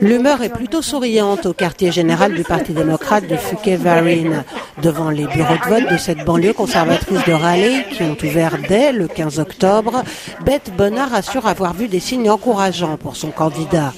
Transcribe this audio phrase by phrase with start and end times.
[0.00, 4.44] L'humeur est plutôt souriante au quartier général du Parti démocrate de Fouquet-Varine.
[4.82, 8.92] Devant les bureaux de vote de cette banlieue conservatrice de Raleigh, qui ont ouvert dès
[8.92, 10.02] le 15 octobre,
[10.44, 13.92] Beth Bonnard assure avoir vu des signes encourageants pour son candidat.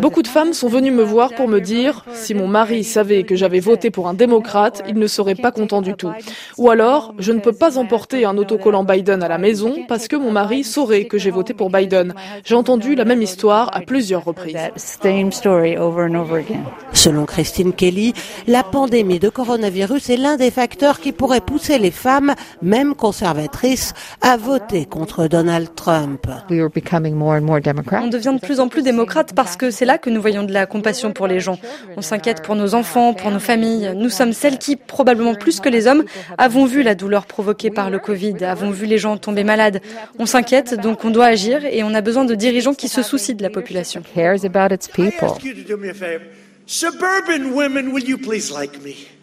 [0.00, 3.36] Beaucoup de femmes sont venues me voir pour me dire si mon mari savait que
[3.36, 6.12] j'avais voté pour un démocrate, il ne serait pas content du tout.
[6.58, 10.16] Ou alors, je ne peux pas emporter un autocollant Biden à la maison parce que
[10.16, 12.14] mon mari saurait que j'ai voté pour Biden.
[12.44, 14.56] J'ai entendu la même histoire à plusieurs reprises.
[16.92, 18.14] Selon Christine Kelly,
[18.46, 23.92] la pandémie de coronavirus est l'un des facteurs qui pourrait pousser les femmes, même conservatrices,
[24.20, 26.26] à voter contre Donald Trump.
[26.48, 30.52] On devient de plus en plus démocrate parce que c'est là que nous voyons de
[30.52, 31.58] la compassion pour les gens.
[31.96, 33.92] On s'inquiète pour nos enfants, pour nos familles.
[33.96, 36.04] Nous sommes celles qui, probablement plus que les hommes,
[36.38, 39.80] avons vu la douleur provoquée par le Covid, avons vu les gens tomber malades.
[40.18, 43.34] On s'inquiète, donc on doit agir et on a besoin de dirigeants qui se soucient
[43.34, 44.02] de la population.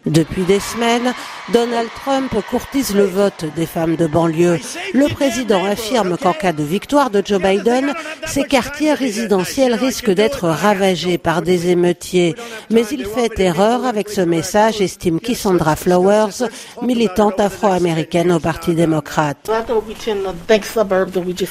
[0.04, 1.12] Depuis des semaines,
[1.52, 4.58] Donald Trump courtise le vote des femmes de banlieue.
[4.94, 7.92] Le président affirme qu'en cas de victoire de Joe Biden,
[8.26, 12.34] ces quartiers résidentiels risquent d'être ravagés par des émeutiers.
[12.70, 16.48] Mais il fait erreur avec ce message, estime Cassandra Flowers,
[16.80, 19.50] militante afro-américaine au Parti démocrate.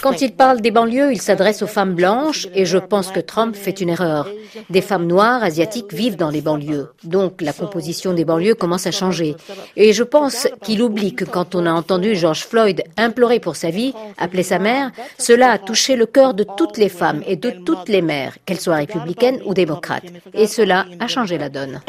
[0.02, 3.56] Quand il parle des banlieues, il s'adresse aux femmes blanches et je pense que Trump
[3.56, 4.30] fait une erreur.
[4.69, 6.90] Des femmes noires, asiatiques vivent dans les banlieues.
[7.04, 9.36] Donc la composition des banlieues commence à changer.
[9.76, 13.70] Et je pense qu'il oublie que quand on a entendu George Floyd implorer pour sa
[13.70, 17.52] vie, appeler sa mère, cela a touché le cœur de toutes les femmes et de
[17.52, 20.06] toutes les mères, qu'elles soient républicaines ou démocrates.
[20.34, 21.82] Et cela a changé la donne.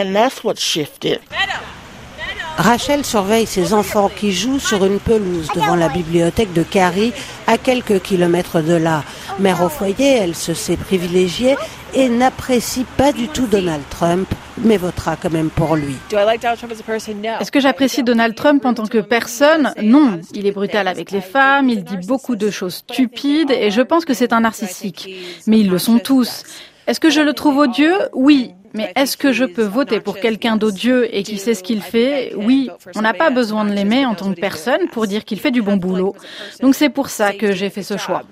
[2.58, 7.12] Rachel surveille ses enfants qui jouent sur une pelouse devant la bibliothèque de Carrie,
[7.46, 9.04] à quelques kilomètres de là.
[9.38, 11.56] Mère au foyer, elle se sait privilégiée
[11.94, 15.96] et n'apprécie pas du tout Donald Trump, mais votera quand même pour lui.
[16.10, 19.72] Est-ce que j'apprécie Donald Trump en tant que personne?
[19.82, 20.20] Non.
[20.34, 24.04] Il est brutal avec les femmes, il dit beaucoup de choses stupides et je pense
[24.04, 25.08] que c'est un narcissique.
[25.46, 26.44] Mais ils le sont tous.
[26.86, 27.96] Est-ce que je le trouve odieux?
[28.12, 28.52] Oui.
[28.74, 32.32] Mais est-ce que je peux voter pour quelqu'un d'odieux et qui sait ce qu'il fait?
[32.36, 35.50] Oui, on n'a pas besoin de l'aimer en tant que personne pour dire qu'il fait
[35.50, 36.16] du bon boulot.
[36.60, 38.22] Donc c'est pour ça que j'ai fait ce choix.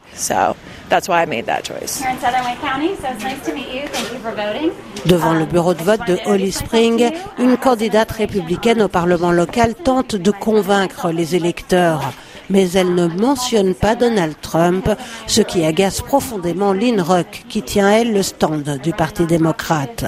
[5.06, 10.16] Devant le bureau de vote de Holly Spring, une candidate républicaine au Parlement local tente
[10.16, 12.12] de convaincre les électeurs
[12.50, 14.91] mais elle ne mentionne pas Donald Trump,
[15.27, 20.05] ce qui agace profondément Lynn Rock, qui tient elle le stand du Parti démocrate.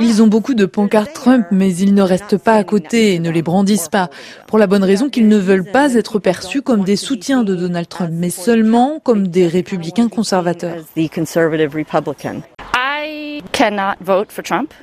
[0.00, 3.30] Ils ont beaucoup de pancartes Trump, mais ils ne restent pas à côté et ne
[3.30, 4.08] les brandissent pas,
[4.46, 7.88] pour la bonne raison qu'ils ne veulent pas être perçus comme des soutiens de Donald
[7.88, 10.76] Trump, mais seulement comme des républicains conservateurs.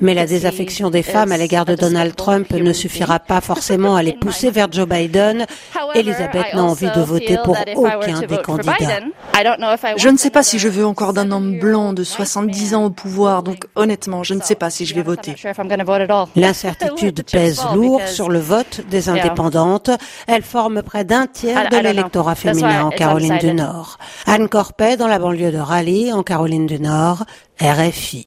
[0.02, 4.04] Mais la désaffection des femmes à l'égard de Donald Trump ne suffira pas forcément à
[4.04, 5.46] les pousser vers Joe Biden.
[5.96, 8.74] Elisabeth n'a envie de voter pour aucun des candidats.
[9.98, 12.90] Je ne sais pas si je veux encore d'un homme blanc de 70 ans au
[12.90, 15.36] pouvoir, donc honnêtement, je ne sais pas si je vais voter.
[16.36, 19.90] L'incertitude pèse lourd sur le vote des indépendantes.
[20.28, 23.98] Elle forme près d'un tiers de l'électorat féminin en Caroline du Nord.
[24.26, 27.26] Anne Corpet, dans la banlieue de Raleigh, en Caroline du Nord,
[27.62, 28.22] RFI.